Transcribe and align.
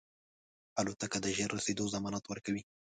الوتکه 0.79 1.17
د 1.21 1.27
ژر 1.37 1.49
رسېدو 1.57 1.85
ضمانت 1.93 2.23
ورکوي. 2.27 2.61